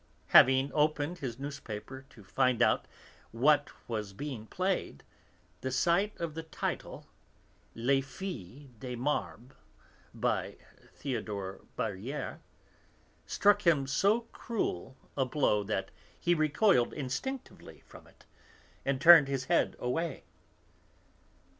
Having 0.29 0.71
opened 0.73 1.19
his 1.19 1.37
newspaper 1.37 2.05
to 2.09 2.23
find 2.23 2.63
out 2.63 2.87
what 3.29 3.69
was 3.87 4.13
being 4.13 4.47
played, 4.47 5.03
the 5.59 5.69
sight 5.69 6.19
of 6.19 6.33
the 6.33 6.41
title 6.41 7.05
Les 7.75 8.01
Filles 8.01 8.67
de 8.79 8.95
Marbre, 8.95 9.55
by 10.11 10.57
Théodore 10.97 11.63
Barrière, 11.77 12.39
struck 13.27 13.61
him 13.67 13.85
so 13.85 14.21
cruel 14.31 14.97
a 15.15 15.23
blow 15.23 15.63
that 15.63 15.91
he 16.19 16.33
recoiled 16.33 16.93
instinctively 16.93 17.81
from 17.85 18.07
it 18.07 18.25
and 18.83 18.99
turned 18.99 19.27
his 19.27 19.43
head 19.45 19.75
away. 19.77 20.23